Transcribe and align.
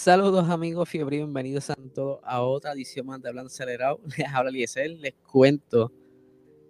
Saludos 0.00 0.48
amigos 0.48 0.88
fiebre, 0.88 1.16
bienvenidos 1.16 1.70
a 1.70 1.74
todos 1.92 2.20
a 2.22 2.40
otra 2.42 2.70
edición 2.70 3.04
más 3.06 3.20
de 3.20 3.30
Hablando 3.30 3.48
Acelerado. 3.48 4.00
Les 4.16 4.28
habla 4.28 4.50
Eliezer, 4.50 4.90
les 4.92 5.14
cuento 5.26 5.90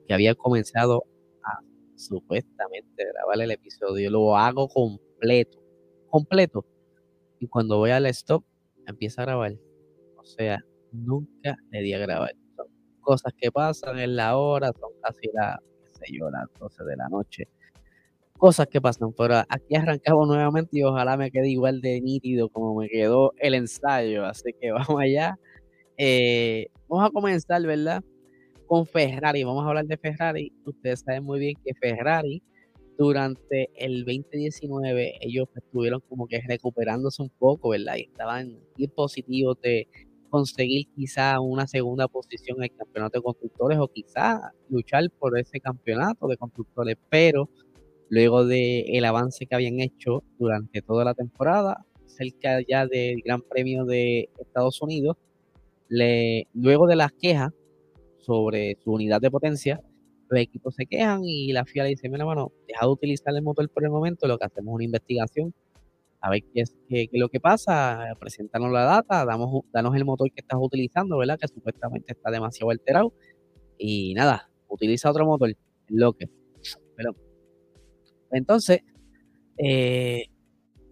que 0.07 0.15
había 0.15 0.35
comenzado 0.35 1.05
a 1.45 1.61
supuestamente 1.95 3.05
grabar 3.05 3.39
el 3.43 3.51
episodio. 3.51 4.11
Lo 4.11 4.35
hago 4.35 4.67
completo, 4.67 5.63
completo. 6.09 6.65
Y 7.39 7.49
cuando 7.49 7.77
voy 7.77 7.91
al 7.91 8.07
stop, 8.07 8.47
empieza 8.87 9.21
a 9.21 9.27
grabar. 9.27 9.53
O 10.17 10.25
sea, 10.25 10.65
nunca 10.91 11.55
le 11.71 11.83
di 11.83 11.93
a 11.93 11.99
grabar. 11.99 12.35
Son 12.57 12.67
cosas 13.03 13.35
que 13.37 13.53
pasan 13.53 13.99
en 13.99 14.17
la 14.17 14.39
hora, 14.39 14.73
son 14.73 14.93
casi 15.03 15.29
las, 15.35 15.59
qué 15.85 16.07
sé 16.07 16.19
las 16.33 16.49
12 16.59 16.83
de 16.83 16.97
la 16.97 17.09
noche 17.11 17.47
cosas 18.39 18.67
que 18.69 18.81
pasan. 18.81 19.13
Pero 19.13 19.37
aquí 19.49 19.77
arrancamos 19.77 20.27
nuevamente 20.29 20.79
y 20.79 20.83
ojalá 20.83 21.17
me 21.17 21.31
quede 21.31 21.51
igual 21.51 21.81
de 21.81 22.01
nítido 22.01 22.49
como 22.49 22.75
me 22.77 22.89
quedó 22.89 23.33
el 23.39 23.55
ensayo. 23.55 24.25
Así 24.25 24.53
que 24.61 24.71
vamos 24.73 25.01
allá. 25.01 25.39
Eh, 25.99 26.69
vamos 26.89 27.09
a 27.09 27.13
comenzar, 27.13 27.63
¿verdad? 27.63 28.03
Con 28.67 28.87
Ferrari. 28.87 29.45
Vamos 29.45 29.65
a 29.65 29.69
hablar 29.69 29.87
de 29.87 29.97
Ferrari. 29.99 30.53
Ustedes 30.65 31.01
saben 31.01 31.25
muy 31.25 31.41
bien 31.41 31.57
que 31.65 31.75
Ferrari 31.75 32.43
durante 32.99 33.71
el 33.77 34.05
2019 34.05 35.19
ellos 35.21 35.49
estuvieron 35.55 36.01
como 36.09 36.27
que 36.27 36.41
recuperándose 36.47 37.23
un 37.23 37.31
poco, 37.31 37.71
¿verdad? 37.71 37.95
Y 37.97 38.03
estaban 38.03 38.59
positivos 38.95 39.57
de 39.63 39.87
conseguir 40.31 40.87
quizá 40.95 41.41
una 41.41 41.67
segunda 41.67 42.09
posición 42.09 42.59
en 42.59 42.65
el 42.65 42.77
campeonato 42.77 43.19
de 43.19 43.23
constructores 43.23 43.79
o 43.79 43.89
quizá 43.89 44.53
luchar 44.69 45.05
por 45.19 45.39
ese 45.39 45.61
campeonato 45.61 46.27
de 46.27 46.37
constructores, 46.37 46.97
pero 47.09 47.49
luego 48.09 48.45
del 48.47 49.05
avance 49.05 49.47
que 49.47 49.55
habían 49.55 49.81
hecho 49.81 50.25
durante 50.39 50.83
toda 50.83 51.05
la 51.05 51.15
temporada, 51.15 51.85
cerca 52.07 52.61
ya 52.67 52.87
del 52.87 53.23
Gran 53.23 53.43
Premio 53.43 53.85
de 53.85 54.29
Estados 54.39 54.81
Unidos, 54.83 55.17
luego 55.89 56.87
de 56.87 56.97
las 56.97 57.13
quejas 57.13 57.53
sobre 58.19 58.77
su 58.83 58.93
unidad 58.93 59.21
de 59.21 59.31
potencia, 59.31 59.81
los 60.29 60.41
equipos 60.41 60.75
se 60.75 60.87
quejan 60.87 61.25
y 61.25 61.53
la 61.53 61.65
FIA 61.65 61.85
le 61.85 61.91
dice, 61.91 62.09
mira, 62.09 62.25
bueno, 62.25 62.53
deja 62.67 62.85
de 62.85 62.93
utilizar 62.93 63.35
el 63.35 63.43
motor 63.43 63.69
por 63.71 63.85
el 63.85 63.91
momento, 63.91 64.27
lo 64.27 64.39
que 64.39 64.45
hacemos 64.45 64.73
es 64.73 64.75
una 64.75 64.85
investigación, 64.85 65.55
a 66.21 66.31
ver 66.31 66.43
qué 66.53 66.63
es, 66.63 66.77
qué, 66.89 67.09
lo 67.13 67.29
que 67.29 67.41
pasa, 67.41 68.05
preséntanos 68.19 68.71
la 68.73 68.83
data, 68.83 69.25
damos, 69.25 69.63
danos 69.73 69.95
el 69.97 70.05
motor 70.05 70.31
que 70.31 70.41
estás 70.41 70.59
utilizando, 70.61 71.17
¿verdad? 71.17 71.39
Que 71.39 71.49
supuestamente 71.49 72.13
está 72.13 72.31
demasiado 72.31 72.71
alterado, 72.71 73.15
y 73.79 74.13
nada, 74.15 74.51
utiliza 74.69 75.11
otro 75.11 75.25
motor, 75.25 75.55
lo 75.89 76.13
que, 76.13 76.29
pero 76.97 77.15
entonces, 78.31 78.81
eh, 79.57 80.27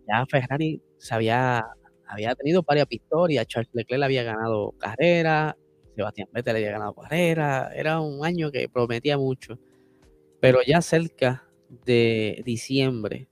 ya 0.08 0.24
Ferrari 0.26 0.82
había, 1.10 1.64
había 2.06 2.34
tenido 2.34 2.62
varias 2.62 2.88
victorias, 2.88 3.46
Charles 3.46 3.70
Leclerc 3.72 4.02
había 4.02 4.22
ganado 4.22 4.72
carrera, 4.78 5.56
Sebastián 5.94 6.28
Vettel 6.32 6.56
había 6.56 6.72
ganado 6.72 6.94
carrera, 6.94 7.70
era 7.74 8.00
un 8.00 8.24
año 8.24 8.50
que 8.50 8.68
prometía 8.68 9.16
mucho, 9.18 9.58
pero 10.40 10.60
ya 10.66 10.82
cerca 10.82 11.48
de 11.84 12.42
diciembre, 12.44 13.28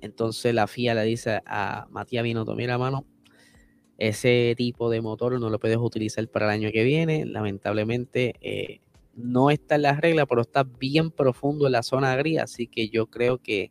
entonces 0.00 0.54
la 0.54 0.66
FIA 0.66 0.94
le 0.94 1.02
dice 1.04 1.40
a 1.46 1.86
Matías 1.90 2.24
Binotto, 2.24 2.54
mira 2.54 2.78
mano, 2.78 3.04
ese 3.98 4.54
tipo 4.56 4.90
de 4.90 5.00
motor 5.00 5.38
no 5.40 5.50
lo 5.50 5.58
puedes 5.58 5.76
utilizar 5.76 6.26
para 6.28 6.46
el 6.46 6.52
año 6.52 6.70
que 6.72 6.84
viene, 6.84 7.26
lamentablemente 7.26 8.34
eh, 8.40 8.80
no 9.18 9.50
está 9.50 9.74
en 9.74 9.82
la 9.82 9.94
regla, 9.94 10.26
pero 10.26 10.42
está 10.42 10.62
bien 10.64 11.10
profundo 11.10 11.66
en 11.66 11.72
la 11.72 11.82
zona 11.82 12.16
gris, 12.16 12.38
así 12.38 12.66
que 12.66 12.88
yo 12.88 13.06
creo 13.08 13.38
que 13.38 13.70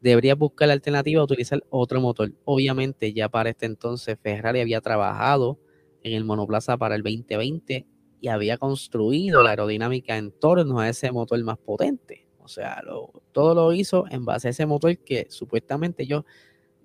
debería 0.00 0.34
buscar 0.34 0.68
la 0.68 0.74
alternativa 0.74 1.20
a 1.20 1.24
utilizar 1.24 1.62
otro 1.70 2.00
motor. 2.00 2.32
Obviamente 2.44 3.12
ya 3.12 3.28
para 3.28 3.50
este 3.50 3.66
entonces 3.66 4.18
Ferrari 4.20 4.60
había 4.60 4.80
trabajado 4.80 5.58
en 6.02 6.14
el 6.14 6.24
monoplaza 6.24 6.76
para 6.76 6.96
el 6.96 7.02
2020 7.02 7.86
y 8.20 8.28
había 8.28 8.58
construido 8.58 9.42
la 9.42 9.50
aerodinámica 9.50 10.16
en 10.16 10.32
torno 10.32 10.80
a 10.80 10.88
ese 10.88 11.10
motor 11.12 11.42
más 11.44 11.58
potente. 11.58 12.26
O 12.38 12.48
sea, 12.48 12.82
todo 13.30 13.54
lo 13.54 13.72
hizo 13.72 14.04
en 14.10 14.24
base 14.24 14.48
a 14.48 14.50
ese 14.50 14.66
motor 14.66 14.98
que 14.98 15.26
supuestamente 15.30 16.02
ellos 16.02 16.24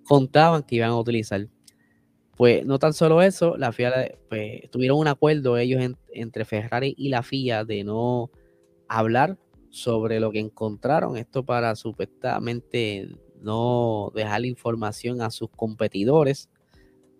contaban 0.03 0.63
que 0.63 0.75
iban 0.75 0.91
a 0.91 1.00
utilizar. 1.00 1.47
Pues 2.38 2.64
no 2.68 2.78
tan 2.78 2.94
solo 2.94 3.24
eso, 3.24 3.58
la 3.58 3.72
FIA 3.72 4.16
pues, 4.30 4.70
tuvieron 4.70 5.00
un 5.00 5.08
acuerdo 5.08 5.58
ellos 5.58 5.81
entre 6.14 6.46
Ferrari 6.46 6.94
y 6.96 7.09
la 7.09 7.24
FIA 7.24 7.66
de 7.66 7.84
no 7.84 8.30
hablar 8.88 9.40
sobre 9.72 10.20
lo 10.20 10.31
que 10.31 10.40
encontraron. 10.40 11.18
Esto 11.18 11.44
para 11.44 11.75
supuestamente 11.75 13.09
no 13.42 14.12
dejar 14.14 14.46
información 14.46 15.24
a 15.24 15.31
sus 15.31 15.50
competidores, 15.50 16.48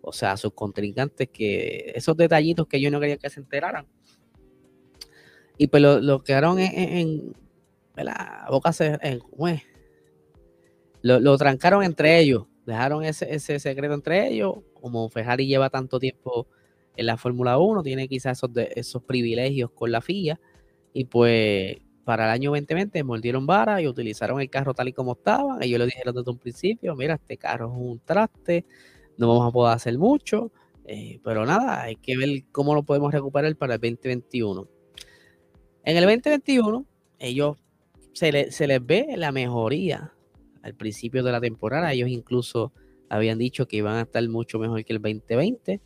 o 0.02 0.12
sea, 0.12 0.32
a 0.32 0.36
sus 0.36 0.52
contrincantes, 0.52 1.28
que 1.30 1.92
esos 1.96 2.16
detallitos 2.16 2.68
que 2.68 2.80
yo 2.80 2.88
no 2.92 3.00
quería 3.00 3.16
que 3.16 3.28
se 3.28 3.40
enteraran. 3.40 3.88
Y 5.56 5.66
pues 5.66 5.82
lo, 5.82 6.22
quedaron 6.22 6.60
en, 6.60 7.34
la 7.96 8.46
boca, 8.48 8.70
en, 8.78 9.20
lo, 11.02 11.18
lo 11.18 11.36
trancaron 11.36 11.82
entre 11.82 12.20
ellos 12.20 12.46
dejaron 12.68 13.02
ese, 13.02 13.34
ese 13.34 13.58
secreto 13.58 13.94
entre 13.94 14.28
ellos. 14.28 14.56
Como 14.80 15.08
Ferrari 15.10 15.46
lleva 15.46 15.70
tanto 15.70 15.98
tiempo 15.98 16.46
en 16.96 17.06
la 17.06 17.16
Fórmula 17.16 17.58
1, 17.58 17.82
tiene 17.82 18.08
quizás 18.08 18.38
esos, 18.38 18.50
esos 18.74 19.02
privilegios 19.02 19.70
con 19.70 19.92
la 19.92 20.00
FIA. 20.00 20.40
Y 20.92 21.04
pues 21.04 21.76
para 22.04 22.24
el 22.24 22.30
año 22.30 22.50
2020 22.50 23.04
mordieron 23.04 23.46
vara 23.46 23.82
y 23.82 23.86
utilizaron 23.86 24.40
el 24.40 24.48
carro 24.48 24.72
tal 24.72 24.88
y 24.88 24.92
como 24.92 25.12
estaba. 25.12 25.58
Ellos 25.60 25.78
lo 25.78 25.84
dijeron 25.84 26.14
desde 26.14 26.30
un 26.30 26.38
principio, 26.38 26.96
mira, 26.96 27.14
este 27.14 27.36
carro 27.36 27.66
es 27.66 27.78
un 27.78 28.00
traste, 28.00 28.64
no 29.18 29.28
vamos 29.28 29.48
a 29.48 29.52
poder 29.52 29.76
hacer 29.76 29.98
mucho. 29.98 30.50
Eh, 30.86 31.20
pero 31.22 31.44
nada, 31.44 31.82
hay 31.82 31.96
que 31.96 32.16
ver 32.16 32.44
cómo 32.50 32.74
lo 32.74 32.82
podemos 32.82 33.12
recuperar 33.12 33.54
para 33.56 33.74
el 33.74 33.80
2021. 33.80 34.66
En 35.84 35.96
el 35.98 36.04
2021, 36.04 36.86
ellos 37.18 37.58
se, 38.14 38.50
se 38.50 38.66
les 38.66 38.86
ve 38.86 39.08
la 39.16 39.30
mejoría 39.30 40.14
al 40.62 40.74
principio 40.74 41.22
de 41.22 41.30
la 41.30 41.42
temporada. 41.42 41.92
Ellos 41.92 42.08
incluso 42.08 42.72
habían 43.08 43.38
dicho 43.38 43.66
que 43.66 43.78
iban 43.78 43.96
a 43.96 44.02
estar 44.02 44.26
mucho 44.28 44.58
mejor 44.58 44.84
que 44.84 44.92
el 44.92 45.00
2020, 45.00 45.80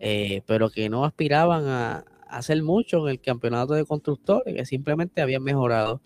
eh, 0.00 0.42
pero 0.46 0.70
que 0.70 0.88
no 0.88 1.04
aspiraban 1.04 1.66
a, 1.66 2.04
hacer 2.28 2.62
mucho 2.62 3.06
en 3.06 3.12
el 3.12 3.20
campeonato 3.20 3.74
de 3.74 3.84
constructores, 3.84 4.54
que 4.54 4.66
simplemente 4.66 5.22
habían 5.22 5.42
mejorado. 5.42 6.02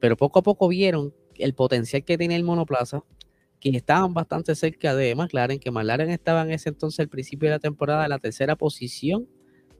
Pero 0.00 0.16
poco 0.16 0.38
a 0.38 0.42
poco 0.42 0.68
vieron 0.68 1.12
el 1.36 1.54
potencial 1.54 2.04
que 2.04 2.16
tenía 2.16 2.36
el 2.36 2.44
monoplaza, 2.44 3.02
que 3.60 3.70
estaban 3.70 4.14
bastante 4.14 4.54
cerca 4.54 4.94
de 4.94 5.14
McLaren, 5.14 5.58
que 5.58 5.70
McLaren 5.70 6.10
estaba 6.10 6.42
en 6.42 6.52
ese 6.52 6.68
entonces, 6.68 7.00
al 7.00 7.08
principio 7.08 7.48
de 7.48 7.56
la 7.56 7.58
temporada, 7.58 8.04
en 8.04 8.10
la 8.10 8.18
tercera 8.18 8.56
posición 8.56 9.26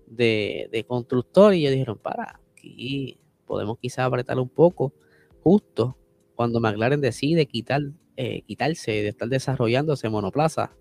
de, 0.06 0.68
de 0.72 0.84
constructor, 0.84 1.54
y 1.54 1.60
ellos 1.60 1.72
dijeron, 1.72 1.98
para, 1.98 2.40
aquí 2.52 3.18
podemos 3.46 3.78
quizás 3.78 4.06
apretar 4.06 4.38
un 4.38 4.48
poco, 4.48 4.92
justo 5.42 5.96
cuando 6.34 6.60
McLaren 6.60 7.00
decide 7.00 7.46
quitar, 7.46 7.82
eh, 8.16 8.42
quitarse 8.42 8.90
de 8.92 9.08
estar 9.08 9.28
desarrollando 9.28 9.94
ese 9.94 10.08
monoplaza, 10.08 10.72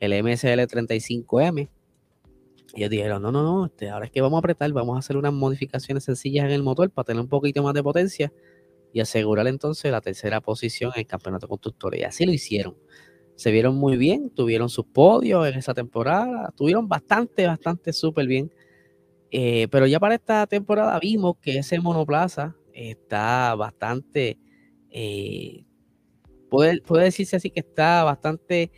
el 0.00 0.12
MSL 0.22 0.60
35M. 0.66 1.70
Ellos 2.74 2.90
dijeron, 2.90 3.22
no, 3.22 3.32
no, 3.32 3.42
no, 3.42 3.66
este, 3.66 3.88
ahora 3.88 4.06
es 4.06 4.10
que 4.10 4.20
vamos 4.20 4.36
a 4.36 4.40
apretar, 4.40 4.70
vamos 4.72 4.96
a 4.96 4.98
hacer 4.98 5.16
unas 5.16 5.32
modificaciones 5.32 6.04
sencillas 6.04 6.44
en 6.44 6.50
el 6.50 6.62
motor 6.62 6.90
para 6.90 7.06
tener 7.06 7.22
un 7.22 7.28
poquito 7.28 7.62
más 7.62 7.74
de 7.74 7.82
potencia 7.82 8.32
y 8.92 9.00
asegurar 9.00 9.46
entonces 9.46 9.90
la 9.90 10.00
tercera 10.00 10.40
posición 10.40 10.92
en 10.94 11.00
el 11.00 11.06
campeonato 11.06 11.46
de 11.46 11.50
constructores. 11.50 12.00
Y 12.00 12.04
así 12.04 12.26
lo 12.26 12.32
hicieron. 12.32 12.76
Se 13.34 13.50
vieron 13.50 13.76
muy 13.76 13.96
bien, 13.96 14.30
tuvieron 14.30 14.68
sus 14.68 14.84
podios 14.86 15.46
en 15.46 15.54
esa 15.58 15.72
temporada, 15.72 16.52
tuvieron 16.56 16.88
bastante, 16.88 17.46
bastante 17.46 17.92
súper 17.92 18.26
bien. 18.26 18.52
Eh, 19.30 19.68
pero 19.70 19.86
ya 19.86 20.00
para 20.00 20.14
esta 20.14 20.46
temporada 20.46 20.98
vimos 20.98 21.36
que 21.40 21.58
ese 21.58 21.78
monoplaza 21.80 22.56
está 22.72 23.54
bastante 23.54 24.38
eh, 24.90 25.64
puede, 26.50 26.80
decirse 27.04 27.36
así 27.36 27.50
que 27.50 27.60
está 27.60 28.04
bastante 28.04 28.70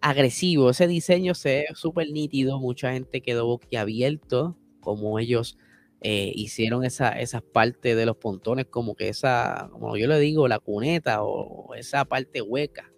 agresivo. 0.00 0.70
Ese 0.70 0.86
diseño 0.86 1.34
se 1.34 1.48
ve 1.48 1.66
súper 1.74 2.10
nítido. 2.10 2.60
Mucha 2.60 2.92
gente 2.92 3.22
quedó 3.22 3.46
boquiabierto 3.46 4.56
como 4.80 5.18
ellos 5.18 5.58
eh, 6.00 6.32
hicieron 6.34 6.84
esa, 6.84 7.10
esas 7.18 7.42
partes 7.42 7.96
de 7.96 8.06
los 8.06 8.16
pontones, 8.16 8.66
como 8.66 8.94
que 8.94 9.08
esa, 9.08 9.68
como 9.72 9.96
yo 9.96 10.06
le 10.06 10.18
digo, 10.20 10.46
la 10.46 10.60
cuneta 10.60 11.22
o, 11.22 11.74
esa 11.74 12.04
parte 12.04 12.42
hueca, 12.42 12.92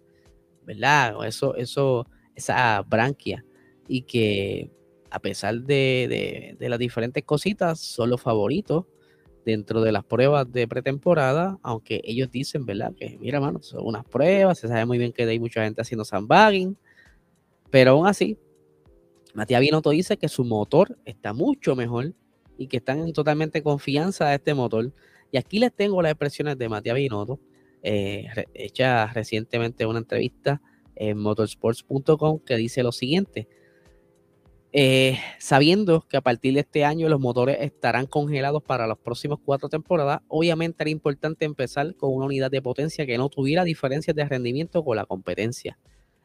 ¿verdad? 0.63 1.15
eso, 1.25 1.55
eso, 1.55 2.07
esa 2.35 2.81
branquia. 2.83 3.45
Y 3.87 4.03
que 4.03 4.71
a 5.09 5.19
pesar 5.19 5.61
de, 5.63 6.55
de 6.59 6.69
las 6.69 6.77
diferentes 6.77 7.23
cositas, 7.23 7.79
son 7.79 8.11
los 8.11 8.21
favoritos 8.21 8.85
dentro 9.45 9.81
de 9.81 9.91
las 9.91 10.03
pruebas 10.03 10.51
de 10.51 10.67
pretemporada, 10.67 11.57
aunque 11.63 12.01
ellos 12.03 12.29
dicen, 12.31 12.65
¿verdad? 12.65 12.93
Que 12.95 13.17
mira, 13.19 13.39
mano, 13.39 13.61
son 13.61 13.85
unas 13.85 14.05
pruebas, 14.05 14.59
se 14.59 14.67
sabe 14.67 14.85
muy 14.85 14.97
bien 14.97 15.11
que 15.11 15.23
hay 15.23 15.39
mucha 15.39 15.63
gente 15.63 15.81
haciendo 15.81 16.05
sandbagging, 16.05 16.77
pero 17.69 17.91
aún 17.91 18.07
así, 18.07 18.37
Matías 19.33 19.61
Binotto 19.61 19.91
dice 19.91 20.17
que 20.17 20.27
su 20.27 20.43
motor 20.43 20.97
está 21.05 21.33
mucho 21.33 21.75
mejor 21.75 22.13
y 22.57 22.67
que 22.67 22.77
están 22.77 22.99
en 22.99 23.13
totalmente 23.13 23.61
confianza 23.63 24.27
de 24.27 24.35
este 24.35 24.53
motor. 24.53 24.91
Y 25.31 25.37
aquí 25.37 25.59
les 25.59 25.73
tengo 25.73 26.01
las 26.01 26.11
expresiones 26.11 26.57
de 26.57 26.67
Matías 26.67 26.95
Binotto, 26.95 27.39
eh, 27.83 28.27
hecha 28.53 29.07
recientemente 29.07 29.85
una 29.85 29.99
entrevista 29.99 30.61
en 30.95 31.17
motorsports.com 31.19 32.39
que 32.39 32.57
dice 32.57 32.83
lo 32.83 32.91
siguiente. 32.91 33.47
Eh, 34.71 35.17
sabiendo 35.39 36.05
que 36.07 36.17
a 36.17 36.21
partir 36.21 36.53
de 36.53 36.59
este 36.59 36.85
año 36.85 37.09
los 37.09 37.19
motores 37.19 37.57
estarán 37.59 38.05
congelados 38.05 38.61
para 38.61 38.85
las 38.85 38.99
próximas 38.99 39.39
cuatro 39.43 39.67
temporadas, 39.67 40.21
obviamente 40.27 40.83
era 40.83 40.91
importante 40.91 41.45
empezar 41.45 41.95
con 41.95 42.13
una 42.13 42.27
unidad 42.27 42.51
de 42.51 42.61
potencia 42.61 43.05
que 43.07 43.17
no 43.17 43.29
tuviera 43.29 43.63
diferencias 43.63 44.15
de 44.15 44.25
rendimiento 44.25 44.83
con 44.83 44.95
la 44.97 45.05
competencia. 45.05 45.79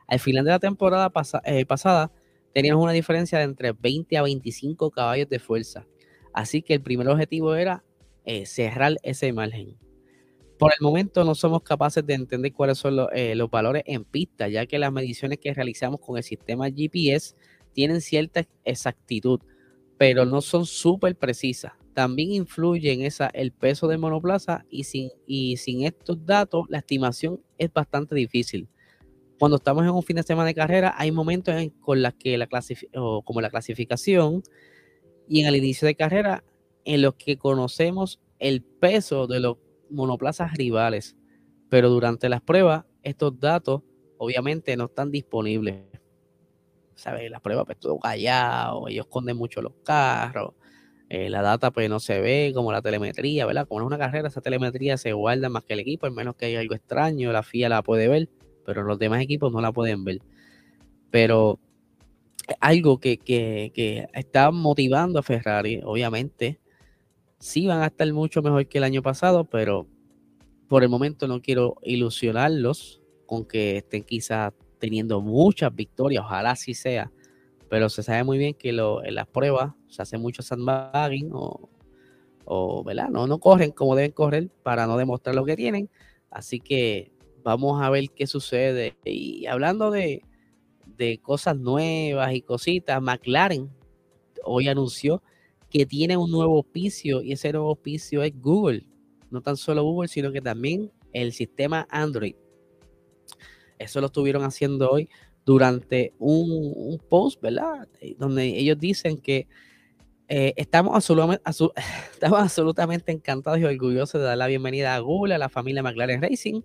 Al 0.06 0.20
final 0.20 0.44
de 0.44 0.50
la 0.50 0.58
temporada 0.58 1.10
eh, 1.44 1.64
pasada 1.64 2.12
teníamos 2.52 2.82
una 2.82 2.92
diferencia 2.92 3.38
de 3.38 3.44
entre 3.44 3.72
20 3.72 4.18
a 4.18 4.22
25 4.22 4.90
caballos 4.90 5.28
de 5.30 5.38
fuerza, 5.38 5.86
así 6.34 6.60
que 6.60 6.74
el 6.74 6.82
primer 6.82 7.08
objetivo 7.08 7.54
era 7.54 7.82
eh, 8.26 8.44
cerrar 8.44 8.96
ese 9.02 9.32
margen. 9.32 9.78
Por 10.58 10.72
el 10.78 10.82
momento 10.82 11.24
no 11.24 11.34
somos 11.34 11.62
capaces 11.62 12.06
de 12.06 12.14
entender 12.14 12.52
cuáles 12.52 12.76
son 12.76 12.96
los, 12.96 13.08
los 13.34 13.50
valores 13.50 13.82
en 13.86 14.04
pista, 14.04 14.48
ya 14.48 14.66
que 14.66 14.78
las 14.78 14.92
mediciones 14.92 15.38
que 15.38 15.52
realizamos 15.52 15.98
con 16.00 16.16
el 16.16 16.22
sistema 16.22 16.68
GPS 16.68 17.34
tienen 17.74 18.00
cierta 18.00 18.46
exactitud, 18.64 19.40
pero 19.98 20.24
no 20.24 20.40
son 20.40 20.64
súper 20.64 21.16
precisas. 21.16 21.72
También 21.92 22.32
influye 22.32 22.92
en 22.92 23.02
esa 23.02 23.28
el 23.28 23.52
peso 23.52 23.86
de 23.86 23.98
monoplaza 23.98 24.64
y 24.68 24.84
sin, 24.84 25.10
y 25.26 25.58
sin 25.58 25.84
estos 25.84 26.24
datos 26.24 26.64
la 26.68 26.78
estimación 26.78 27.40
es 27.58 27.72
bastante 27.72 28.14
difícil. 28.14 28.68
Cuando 29.38 29.56
estamos 29.56 29.84
en 29.84 29.90
un 29.90 30.02
fin 30.02 30.16
de 30.16 30.22
semana 30.22 30.46
de 30.46 30.54
carrera, 30.54 30.94
hay 30.96 31.12
momentos 31.12 31.54
en, 31.54 31.70
con 31.70 32.02
que 32.18 32.38
la 32.38 32.48
como 33.24 33.40
la 33.40 33.50
clasificación 33.50 34.42
y 35.28 35.40
en 35.40 35.46
el 35.46 35.56
inicio 35.56 35.86
de 35.86 35.94
carrera 35.94 36.44
en 36.84 37.02
los 37.02 37.14
que 37.14 37.36
conocemos 37.36 38.20
el 38.38 38.62
peso 38.62 39.26
de 39.26 39.40
los 39.40 39.58
monoplazas 39.90 40.54
rivales, 40.54 41.16
pero 41.68 41.90
durante 41.90 42.28
las 42.28 42.40
pruebas 42.40 42.84
estos 43.02 43.38
datos 43.38 43.82
obviamente 44.18 44.76
no 44.76 44.86
están 44.86 45.10
disponibles. 45.10 45.93
¿Sabes? 46.96 47.30
Las 47.30 47.40
pruebas, 47.40 47.66
pues 47.66 47.78
todo 47.78 47.98
callado, 47.98 48.88
ellos 48.88 49.06
esconden 49.06 49.36
mucho 49.36 49.62
los 49.62 49.72
carros, 49.84 50.54
eh, 51.08 51.28
la 51.30 51.42
data 51.42 51.70
pues 51.70 51.88
no 51.90 52.00
se 52.00 52.20
ve 52.20 52.52
como 52.54 52.72
la 52.72 52.82
telemetría, 52.82 53.46
¿verdad? 53.46 53.68
Como 53.68 53.80
es 53.80 53.86
una 53.86 53.98
carrera, 53.98 54.28
esa 54.28 54.40
telemetría 54.40 54.96
se 54.96 55.12
guarda 55.12 55.48
más 55.48 55.64
que 55.64 55.74
el 55.74 55.80
equipo, 55.80 56.06
al 56.06 56.12
menos 56.12 56.36
que 56.36 56.46
haya 56.46 56.60
algo 56.60 56.74
extraño, 56.74 57.32
la 57.32 57.42
FIA 57.42 57.68
la 57.68 57.82
puede 57.82 58.08
ver, 58.08 58.28
pero 58.64 58.82
los 58.82 58.98
demás 58.98 59.22
equipos 59.22 59.52
no 59.52 59.60
la 59.60 59.72
pueden 59.72 60.04
ver. 60.04 60.20
Pero 61.10 61.60
algo 62.60 62.98
que, 62.98 63.18
que, 63.18 63.72
que 63.74 64.08
está 64.12 64.50
motivando 64.50 65.18
a 65.18 65.22
Ferrari, 65.22 65.80
obviamente, 65.84 66.60
sí 67.38 67.66
van 67.66 67.82
a 67.82 67.86
estar 67.86 68.10
mucho 68.12 68.42
mejor 68.42 68.66
que 68.66 68.78
el 68.78 68.84
año 68.84 69.02
pasado, 69.02 69.44
pero 69.44 69.86
por 70.68 70.82
el 70.82 70.88
momento 70.88 71.28
no 71.28 71.40
quiero 71.42 71.76
ilusionarlos 71.82 73.02
con 73.26 73.44
que 73.44 73.78
estén 73.78 74.02
quizás 74.02 74.52
teniendo 74.84 75.22
muchas 75.22 75.74
victorias, 75.74 76.22
ojalá 76.26 76.50
así 76.50 76.74
sea, 76.74 77.10
pero 77.70 77.88
se 77.88 78.02
sabe 78.02 78.22
muy 78.22 78.36
bien 78.36 78.52
que 78.52 78.68
en 78.68 79.14
las 79.14 79.26
pruebas 79.26 79.72
se 79.88 80.02
hace 80.02 80.18
mucho 80.18 80.42
sandbagging 80.42 81.30
o, 81.32 81.70
o 82.44 82.84
¿verdad? 82.84 83.08
No, 83.08 83.26
no 83.26 83.38
corren 83.38 83.70
como 83.70 83.96
deben 83.96 84.12
correr 84.12 84.50
para 84.62 84.86
no 84.86 84.98
demostrar 84.98 85.34
lo 85.34 85.46
que 85.46 85.56
tienen, 85.56 85.88
así 86.30 86.60
que 86.60 87.12
vamos 87.42 87.82
a 87.82 87.88
ver 87.88 88.10
qué 88.10 88.26
sucede. 88.26 88.94
Y 89.06 89.46
hablando 89.46 89.90
de, 89.90 90.22
de 90.98 91.16
cosas 91.16 91.56
nuevas 91.56 92.34
y 92.34 92.42
cositas, 92.42 93.00
McLaren 93.00 93.70
hoy 94.44 94.68
anunció 94.68 95.22
que 95.70 95.86
tiene 95.86 96.18
un 96.18 96.30
nuevo 96.30 96.56
auspicio 96.56 97.22
y 97.22 97.32
ese 97.32 97.52
nuevo 97.52 97.70
auspicio 97.70 98.22
es 98.22 98.38
Google. 98.38 98.86
No 99.30 99.40
tan 99.40 99.56
solo 99.56 99.82
Google, 99.82 100.08
sino 100.08 100.30
que 100.30 100.42
también 100.42 100.92
el 101.14 101.32
sistema 101.32 101.86
Android. 101.90 102.34
Eso 103.84 104.00
lo 104.00 104.06
estuvieron 104.06 104.42
haciendo 104.44 104.90
hoy 104.90 105.08
durante 105.44 106.14
un, 106.18 106.98
post, 107.08 107.40
¿verdad? 107.40 107.86
Eh, 108.00 108.16
donde 108.18 108.46
ellos 108.46 108.78
dicen 108.78 109.18
que 109.18 109.46
eh, 110.28 110.54
estamos, 110.56 110.94
absolutamente, 112.22 113.12
encantados 113.12 113.60
y 113.60 113.64
orgullosos 113.64 114.20
de 114.20 114.26
dar 114.26 114.38
la 114.38 114.46
bienvenida 114.46 114.94
a 114.94 114.98
Google, 115.00 115.34
a 115.34 115.38
la 115.38 115.48
familia 115.48 115.82
McLaren 115.82 116.22
Racing. 116.22 116.62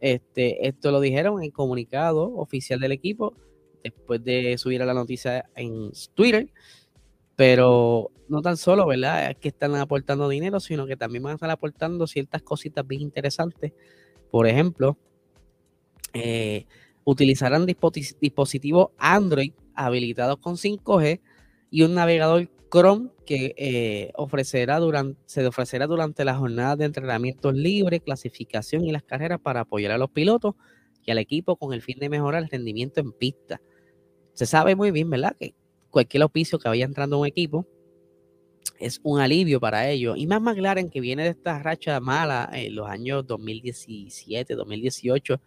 Este, 0.00 0.66
esto 0.66 0.90
lo 0.90 1.00
dijeron 1.00 1.38
en 1.38 1.44
el 1.44 1.52
comunicado 1.52 2.34
oficial 2.36 2.80
del 2.80 2.92
equipo 2.92 3.34
después 3.84 4.24
de 4.24 4.56
subir 4.56 4.80
a 4.82 4.86
la 4.86 4.94
noticia 4.94 5.50
en 5.54 5.90
Twitter. 6.14 6.48
Pero 7.36 8.10
no 8.28 8.42
tan 8.42 8.56
solo, 8.56 8.86
¿verdad? 8.86 9.36
Que 9.36 9.48
están 9.48 9.74
aportando 9.74 10.28
dinero, 10.28 10.60
sino 10.60 10.86
que 10.86 10.96
también 10.96 11.22
van 11.22 11.32
a 11.32 11.34
estar 11.34 11.50
aportando 11.50 12.06
ciertas 12.06 12.42
cositas 12.42 12.86
bien 12.86 13.00
interesantes. 13.02 13.72
Por 14.30 14.46
ejemplo, 14.46 14.96
eh, 16.12 16.66
utilizarán 17.04 17.66
dispositivos 17.66 18.88
Android 18.98 19.52
habilitados 19.74 20.38
con 20.38 20.56
5G 20.56 21.20
y 21.70 21.82
un 21.82 21.94
navegador 21.94 22.48
Chrome 22.70 23.10
que 23.26 23.54
eh, 23.56 24.12
ofrecerá 24.14 24.78
se 25.26 25.46
ofrecerá 25.46 25.86
durante 25.86 26.24
las 26.24 26.38
jornadas 26.38 26.78
de 26.78 26.84
entrenamiento 26.84 27.50
libre, 27.50 28.00
clasificación 28.00 28.84
y 28.84 28.92
las 28.92 29.02
carreras 29.02 29.40
para 29.40 29.60
apoyar 29.60 29.92
a 29.92 29.98
los 29.98 30.10
pilotos 30.10 30.54
y 31.04 31.10
al 31.10 31.18
equipo 31.18 31.56
con 31.56 31.72
el 31.72 31.82
fin 31.82 31.98
de 31.98 32.08
mejorar 32.08 32.42
el 32.42 32.48
rendimiento 32.48 33.00
en 33.00 33.12
pista. 33.12 33.60
Se 34.34 34.46
sabe 34.46 34.76
muy 34.76 34.90
bien, 34.92 35.10
¿verdad? 35.10 35.36
Que 35.38 35.54
cualquier 35.90 36.22
auspicio 36.22 36.58
que 36.58 36.68
vaya 36.68 36.84
entrando 36.84 37.18
un 37.18 37.26
equipo 37.26 37.66
es 38.78 39.00
un 39.02 39.20
alivio 39.20 39.58
para 39.60 39.88
ellos. 39.90 40.16
Y 40.16 40.26
más 40.26 40.40
McLaren 40.40 40.90
que 40.90 41.00
viene 41.00 41.24
de 41.24 41.30
esta 41.30 41.58
racha 41.58 41.98
mala 42.00 42.48
en 42.52 42.74
los 42.74 42.88
años 42.88 43.26
2017, 43.26 44.54
2018 44.54 45.40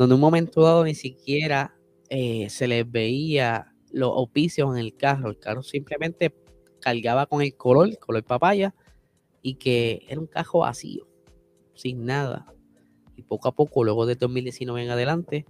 donde 0.00 0.14
un 0.14 0.20
momento 0.22 0.62
dado 0.62 0.82
ni 0.82 0.94
siquiera 0.94 1.76
eh, 2.08 2.48
se 2.48 2.66
les 2.66 2.90
veía 2.90 3.74
los 3.92 4.16
auspicios 4.16 4.70
en 4.74 4.78
el 4.78 4.96
carro. 4.96 5.28
El 5.28 5.38
carro 5.38 5.62
simplemente 5.62 6.34
cargaba 6.80 7.26
con 7.26 7.42
el 7.42 7.54
color, 7.54 7.86
el 7.86 7.98
color 7.98 8.24
papaya, 8.24 8.74
y 9.42 9.56
que 9.56 10.00
era 10.08 10.18
un 10.18 10.26
carro 10.26 10.60
vacío, 10.60 11.06
sin 11.74 12.06
nada. 12.06 12.46
Y 13.14 13.24
poco 13.24 13.48
a 13.48 13.52
poco, 13.52 13.84
luego 13.84 14.06
de 14.06 14.14
2019 14.14 14.84
en 14.84 14.88
adelante, 14.88 15.44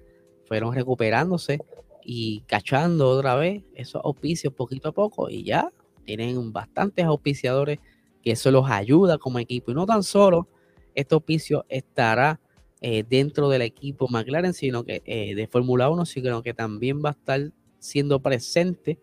fueron 0.47 0.75
recuperándose 0.75 1.61
y 2.03 2.41
cachando 2.49 3.09
otra 3.09 3.37
vez 3.37 3.63
esos 3.77 4.03
auspicios 4.05 4.53
poquito 4.53 4.89
a 4.89 4.93
poco 4.93 5.31
y 5.31 5.45
ya 5.45 5.73
tienen 6.05 6.53
bastantes 6.53 7.05
auspiciadores 7.05 7.79
que 8.21 8.33
eso 8.33 8.51
los 8.51 8.69
ayuda 8.69 9.17
como 9.17 9.39
equipo. 9.39 9.71
Y 9.71 9.75
no 9.75 9.87
tan 9.87 10.03
solo 10.03 10.49
este 10.97 11.15
auspicio 11.15 11.65
estará 11.69 12.41
eh, 12.83 13.05
dentro 13.07 13.51
del 13.51 13.61
equipo 13.61 14.09
McLaren, 14.09 14.55
sino 14.55 14.85
que 14.85 15.03
eh, 15.05 15.35
de 15.35 15.47
Fórmula 15.47 15.91
1, 15.91 16.07
sino 16.07 16.43
que 16.43 16.55
también 16.55 17.03
va 17.05 17.11
a 17.11 17.13
estar 17.13 17.53
siendo 17.79 18.21
presente 18.23 18.99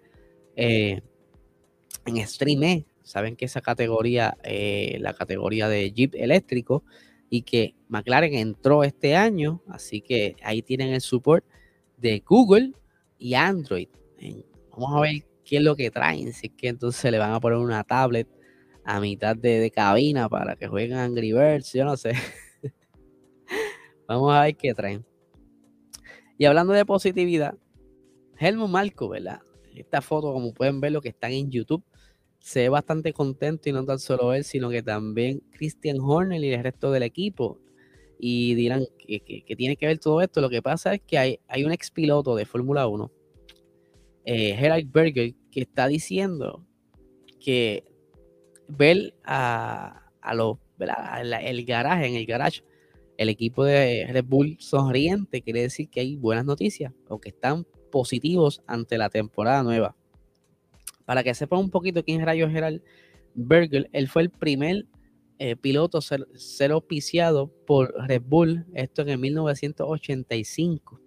eh, 0.55 1.01
en 2.07 2.27
Stream 2.27 2.63
E. 2.63 2.85
Saben 3.03 3.35
que 3.35 3.45
esa 3.45 3.61
categoría, 3.61 4.35
la 4.99 5.13
categoría 5.13 5.69
de 5.69 5.91
Jeep 5.91 6.15
eléctrico, 6.15 6.83
y 7.29 7.43
que 7.43 7.75
McLaren 7.87 8.33
entró 8.33 8.83
este 8.83 9.15
año, 9.15 9.61
así 9.69 10.01
que 10.01 10.35
ahí 10.43 10.61
tienen 10.61 10.93
el 10.93 10.99
support 10.99 11.45
de 11.97 12.21
Google 12.25 12.73
y 13.17 13.35
Android. 13.35 13.87
Vamos 14.71 14.97
a 14.97 15.01
ver 15.01 15.23
qué 15.45 15.57
es 15.57 15.63
lo 15.63 15.75
que 15.77 15.89
traen, 15.89 16.33
si 16.33 16.47
es 16.47 16.53
que 16.53 16.67
entonces 16.67 17.09
le 17.09 17.17
van 17.17 17.31
a 17.31 17.39
poner 17.39 17.59
una 17.59 17.83
tablet 17.85 18.27
a 18.83 18.99
mitad 18.99 19.37
de, 19.37 19.59
de 19.59 19.71
cabina 19.71 20.27
para 20.27 20.55
que 20.57 20.67
jueguen 20.67 20.97
Angry 20.97 21.31
Birds, 21.31 21.71
yo 21.73 21.85
no 21.85 21.95
sé. 21.95 22.11
Vamos 24.07 24.33
a 24.33 24.43
ver 24.43 24.55
qué 24.55 24.73
traen. 24.73 25.05
Y 26.37 26.45
hablando 26.45 26.73
de 26.73 26.85
positividad, 26.85 27.55
Helmut 28.39 28.69
Marco, 28.69 29.09
¿verdad? 29.09 29.41
Esta 29.75 30.01
foto, 30.01 30.31
como 30.33 30.53
pueden 30.53 30.79
ver, 30.79 30.91
lo 30.91 31.01
que 31.01 31.09
están 31.09 31.31
en 31.31 31.51
YouTube, 31.51 31.83
se 32.39 32.61
ve 32.61 32.69
bastante 32.69 33.11
contento 33.11 33.69
y 33.69 33.73
no 33.73 33.83
tan 33.83 33.99
solo 33.99 34.33
él, 34.33 34.43
sino 34.43 34.69
que 34.69 34.81
también 34.81 35.41
Christian 35.51 35.97
Horner 35.99 36.43
y 36.43 36.53
el 36.53 36.63
resto 36.63 36.91
del 36.91 37.03
equipo. 37.03 37.59
Y 38.19 38.55
dirán 38.55 38.85
que, 38.97 39.43
tiene 39.57 39.75
que 39.75 39.87
ver 39.87 39.99
todo 39.99 40.21
esto. 40.21 40.41
Lo 40.41 40.49
que 40.49 40.61
pasa 40.61 40.93
es 40.93 41.01
que 41.01 41.17
hay, 41.17 41.39
hay 41.47 41.65
un 41.65 41.71
ex 41.71 41.91
piloto 41.91 42.35
de 42.35 42.45
Fórmula 42.45 42.87
1, 42.87 43.11
eh, 44.25 44.55
Gerald 44.55 44.91
Berger, 44.91 45.33
que 45.51 45.61
está 45.61 45.87
diciendo 45.87 46.65
que 47.39 47.83
ver 48.67 49.15
a, 49.23 50.11
a 50.21 50.33
los, 50.33 50.57
¿verdad? 50.77 51.21
El 51.43 51.65
garaje, 51.65 52.07
en 52.07 52.15
el 52.15 52.25
garage 52.25 52.63
el 53.17 53.29
equipo 53.29 53.65
de 53.65 54.07
Red 54.09 54.25
Bull 54.25 54.57
sonriente 54.59 55.41
quiere 55.41 55.61
decir 55.61 55.89
que 55.89 55.99
hay 55.99 56.15
buenas 56.15 56.45
noticias 56.45 56.93
o 57.09 57.19
que 57.19 57.29
están 57.29 57.65
positivos 57.91 58.61
ante 58.67 58.97
la 58.97 59.09
temporada 59.09 59.63
nueva. 59.63 59.95
Para 61.05 61.23
que 61.23 61.33
sepan 61.33 61.59
un 61.59 61.69
poquito 61.69 62.03
quién 62.03 62.19
es 62.19 62.25
Rayo 62.25 62.49
Gerald 62.49 62.81
Berger, 63.33 63.89
él 63.91 64.07
fue 64.07 64.23
el 64.23 64.29
primer 64.29 64.85
eh, 65.39 65.55
piloto 65.55 66.01
ser, 66.01 66.27
ser 66.35 66.71
auspiciado 66.71 67.51
por 67.65 67.93
Red 68.07 68.23
Bull, 68.25 68.65
esto 68.73 69.03
en 69.07 69.19
1985. 69.19 71.01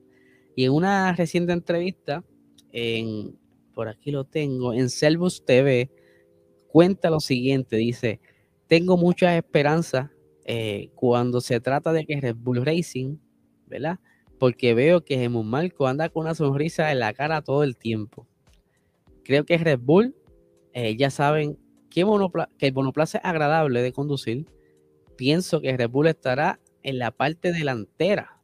Y 0.56 0.64
en 0.64 0.72
una 0.72 1.12
reciente 1.12 1.52
entrevista, 1.52 2.24
en, 2.72 3.36
por 3.74 3.88
aquí 3.88 4.10
lo 4.10 4.24
tengo, 4.24 4.72
en 4.72 4.90
Selvus 4.90 5.44
TV, 5.44 5.90
cuenta 6.68 7.10
lo 7.10 7.20
siguiente, 7.20 7.76
dice, 7.76 8.20
tengo 8.68 8.96
muchas 8.96 9.36
esperanzas 9.36 10.10
eh, 10.52 10.90
cuando 10.96 11.40
se 11.40 11.60
trata 11.60 11.92
de 11.92 12.04
que 12.04 12.20
Red 12.20 12.36
Bull 12.36 12.64
Racing, 12.64 13.18
¿verdad? 13.66 14.00
porque 14.40 14.72
veo 14.72 15.04
que 15.04 15.18
Jesús 15.18 15.44
Marco 15.44 15.86
anda 15.86 16.08
con 16.08 16.22
una 16.22 16.34
sonrisa 16.34 16.90
en 16.90 16.98
la 16.98 17.12
cara 17.12 17.42
todo 17.42 17.62
el 17.62 17.76
tiempo. 17.76 18.26
Creo 19.22 19.44
que 19.44 19.58
Red 19.58 19.78
Bull, 19.78 20.16
eh, 20.72 20.96
ya 20.96 21.10
saben 21.10 21.58
que, 21.90 22.04
que 22.56 22.66
el 22.66 22.72
monoplaza 22.72 23.18
es 23.18 23.24
agradable 23.24 23.82
de 23.82 23.92
conducir. 23.92 24.46
Pienso 25.16 25.60
que 25.60 25.76
Red 25.76 25.90
Bull 25.90 26.06
estará 26.06 26.58
en 26.82 26.98
la 26.98 27.10
parte 27.10 27.52
delantera 27.52 28.40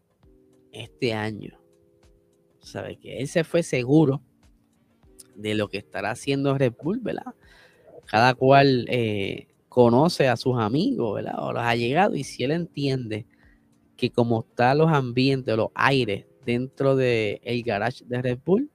este 0.70 1.14
año. 1.14 1.58
Sabe 2.60 2.98
que 2.98 3.18
él 3.18 3.26
se 3.26 3.42
fue 3.42 3.62
seguro 3.62 4.22
de 5.34 5.54
lo 5.54 5.68
que 5.68 5.78
estará 5.78 6.10
haciendo 6.10 6.58
Red 6.58 6.74
Bull, 6.80 7.00
¿verdad? 7.00 7.34
Cada 8.04 8.34
cual 8.34 8.84
eh, 8.90 9.48
conoce 9.76 10.26
a 10.26 10.38
sus 10.38 10.58
amigos, 10.58 11.16
¿verdad? 11.16 11.34
O 11.36 11.52
los 11.52 11.62
ha 11.62 11.76
llegado 11.76 12.16
y 12.16 12.24
si 12.24 12.42
él 12.42 12.52
entiende 12.52 13.26
que 13.94 14.08
como 14.08 14.40
están 14.48 14.78
los 14.78 14.90
ambientes, 14.90 15.54
los 15.54 15.68
aires 15.74 16.24
dentro 16.46 16.96
del 16.96 17.40
el 17.42 17.62
garage 17.62 18.02
de 18.06 18.22
Red 18.22 18.38
Bull, 18.42 18.70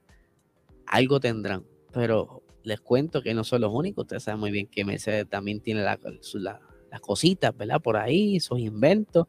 algo 0.86 1.18
tendrán. 1.18 1.66
Pero 1.92 2.44
les 2.62 2.80
cuento 2.80 3.20
que 3.20 3.34
no 3.34 3.42
son 3.42 3.62
los 3.62 3.72
únicos. 3.74 4.04
Ustedes 4.04 4.22
saben 4.22 4.38
muy 4.38 4.52
bien 4.52 4.68
que 4.68 4.84
Mercedes 4.84 5.28
también 5.28 5.60
tiene 5.60 5.82
las 5.82 5.98
cositas, 7.00 7.56
¿verdad? 7.56 7.82
Por 7.82 7.96
ahí, 7.96 8.38
sus 8.38 8.60
inventos. 8.60 9.26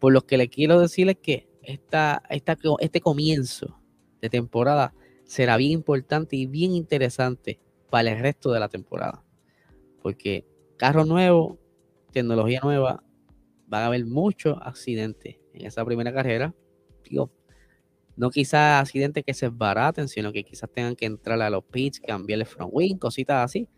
Por 0.00 0.12
lo 0.12 0.22
que 0.26 0.36
le 0.36 0.48
quiero 0.48 0.80
decir 0.80 1.08
es 1.08 1.18
que 1.18 1.48
esta, 1.62 2.24
esta, 2.28 2.58
este 2.80 3.00
comienzo 3.00 3.78
de 4.20 4.28
temporada 4.28 4.92
será 5.22 5.56
bien 5.58 5.70
importante 5.70 6.34
y 6.34 6.46
bien 6.46 6.72
interesante 6.72 7.60
para 7.88 8.10
el 8.10 8.18
resto 8.18 8.50
de 8.50 8.58
la 8.58 8.68
temporada. 8.68 9.22
Porque 10.02 10.50
carro 10.82 11.04
nuevo, 11.04 11.60
tecnología 12.10 12.58
nueva, 12.60 13.04
van 13.68 13.84
a 13.84 13.86
haber 13.86 14.04
muchos 14.04 14.58
accidentes 14.60 15.36
en 15.54 15.64
esa 15.64 15.84
primera 15.84 16.12
carrera. 16.12 16.56
Digo, 17.08 17.30
no 18.16 18.30
quizás 18.30 18.82
accidentes 18.82 19.22
que 19.24 19.32
se 19.32 19.48
baraten, 19.48 20.08
sino 20.08 20.32
que 20.32 20.42
quizás 20.42 20.68
tengan 20.72 20.96
que 20.96 21.06
entrar 21.06 21.40
a 21.40 21.50
los 21.50 21.62
pits, 21.62 22.00
cambiar 22.00 22.40
el 22.40 22.46
front 22.46 22.72
wing, 22.74 22.96
cositas 22.96 23.44
así, 23.44 23.68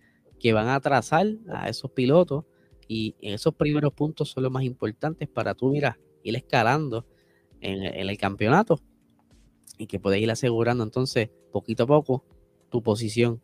que 0.41 0.55
van 0.55 0.69
a 0.69 0.77
atrasar 0.77 1.27
a 1.53 1.69
esos 1.69 1.91
pilotos. 1.91 2.47
Y 2.89 3.17
esos 3.21 3.55
primeros 3.55 3.93
puntos 3.93 4.31
son 4.31 4.43
los 4.45 4.51
más 4.51 4.63
importantes 4.63 5.29
para 5.29 5.55
tú, 5.55 5.73
mira, 5.73 5.99
ir 6.23 6.35
escalando 6.37 7.07
en, 7.61 7.83
en 7.83 8.09
el 8.09 8.17
campeonato 8.17 8.81
y 9.77 9.89
que 9.89 10.01
puedes 10.01 10.23
ir 10.23 10.31
asegurando 10.31 10.83
entonces 10.83 11.29
poquito 11.53 11.83
a 11.83 11.87
poco 11.87 12.25
tu 12.71 12.83
posición 12.83 13.43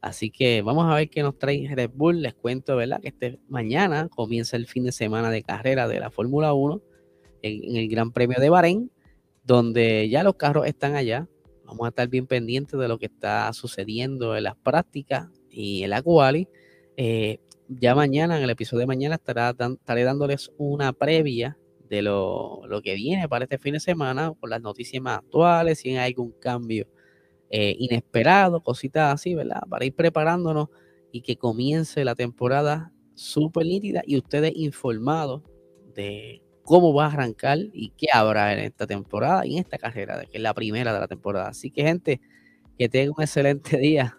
Así 0.00 0.30
que 0.30 0.62
vamos 0.62 0.90
a 0.90 0.94
ver 0.94 1.10
qué 1.10 1.22
nos 1.22 1.38
trae 1.38 1.68
Red 1.74 1.90
Bull. 1.94 2.22
Les 2.22 2.34
cuento, 2.34 2.76
¿verdad? 2.76 3.00
Que 3.00 3.08
este 3.08 3.38
mañana 3.48 4.08
comienza 4.08 4.56
el 4.56 4.66
fin 4.66 4.84
de 4.84 4.92
semana 4.92 5.30
de 5.30 5.42
carrera 5.42 5.88
de 5.88 6.00
la 6.00 6.10
Fórmula 6.10 6.52
1 6.52 6.80
en, 7.42 7.76
el 7.76 7.88
Gran 7.88 8.12
Premio 8.12 8.40
de 8.40 8.48
Bahrein, 8.48 8.90
donde 9.44 10.08
ya 10.08 10.22
los 10.22 10.36
carros 10.36 10.66
están 10.66 10.94
allá. 10.94 11.28
Vamos 11.64 11.84
a 11.84 11.88
estar 11.88 12.08
bien 12.08 12.26
pendientes 12.26 12.78
de 12.78 12.88
lo 12.88 12.98
que 12.98 13.06
está 13.06 13.52
sucediendo 13.52 14.36
en 14.36 14.44
las 14.44 14.56
prácticas 14.56 15.28
y 15.50 15.82
en 15.82 15.90
la. 15.90 16.02
Eh, 16.96 17.38
ya 17.68 17.94
mañana, 17.94 18.38
en 18.38 18.44
el 18.44 18.50
episodio 18.50 18.80
de 18.80 18.86
mañana, 18.86 19.16
estaré 19.16 20.04
dándoles 20.04 20.50
una 20.56 20.92
previa 20.92 21.58
de 21.90 22.02
lo, 22.02 22.62
lo, 22.66 22.82
que 22.82 22.94
viene 22.94 23.28
para 23.28 23.44
este 23.44 23.58
fin 23.58 23.74
de 23.74 23.80
semana, 23.80 24.32
con 24.40 24.50
las 24.50 24.62
noticias 24.62 25.02
más 25.02 25.18
actuales, 25.18 25.80
si 25.80 25.90
hay 25.90 26.12
algún 26.12 26.32
cambio 26.32 26.86
eh, 27.50 27.74
inesperado, 27.78 28.62
cositas 28.62 29.14
así, 29.14 29.34
¿verdad? 29.34 29.62
Para 29.68 29.84
ir 29.84 29.94
preparándonos 29.94 30.68
y 31.12 31.22
que 31.22 31.36
comience 31.36 32.04
la 32.04 32.14
temporada 32.14 32.92
súper 33.14 33.66
nítida 33.66 34.02
y 34.06 34.16
ustedes 34.16 34.52
informados 34.54 35.42
de 35.94 36.42
cómo 36.62 36.92
va 36.92 37.06
a 37.06 37.08
arrancar 37.08 37.58
y 37.72 37.90
qué 37.96 38.08
habrá 38.12 38.52
en 38.52 38.60
esta 38.60 38.86
temporada 38.86 39.46
y 39.46 39.54
en 39.54 39.60
esta 39.60 39.78
carrera, 39.78 40.24
que 40.26 40.36
es 40.36 40.42
la 40.42 40.52
primera 40.52 40.92
de 40.92 41.00
la 41.00 41.08
temporada. 41.08 41.48
Así 41.48 41.70
que 41.70 41.82
gente, 41.82 42.20
que 42.78 42.88
tengan 42.88 43.14
un 43.16 43.22
excelente 43.22 43.76
día. 43.78 44.18